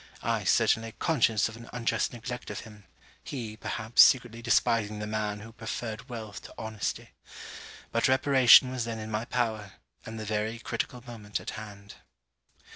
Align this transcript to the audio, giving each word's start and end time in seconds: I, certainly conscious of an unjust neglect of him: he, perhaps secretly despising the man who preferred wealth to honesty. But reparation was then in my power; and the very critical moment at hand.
I, 0.23 0.45
certainly 0.45 0.93
conscious 0.97 1.47
of 1.47 1.55
an 1.57 1.69
unjust 1.71 2.11
neglect 2.11 2.49
of 2.49 2.61
him: 2.61 2.85
he, 3.23 3.55
perhaps 3.55 4.01
secretly 4.01 4.41
despising 4.41 4.97
the 4.97 5.05
man 5.05 5.41
who 5.41 5.51
preferred 5.51 6.09
wealth 6.09 6.41
to 6.45 6.53
honesty. 6.57 7.11
But 7.91 8.07
reparation 8.07 8.71
was 8.71 8.85
then 8.85 8.97
in 8.97 9.11
my 9.11 9.25
power; 9.25 9.73
and 10.03 10.19
the 10.19 10.25
very 10.25 10.57
critical 10.57 11.03
moment 11.05 11.39
at 11.39 11.51
hand. 11.51 11.97